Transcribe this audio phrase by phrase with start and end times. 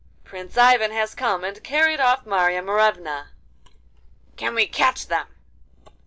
[0.23, 3.27] 'Prince Ivan has come and carried off Marya Morevna.'
[4.35, 5.27] 'Can we catch them?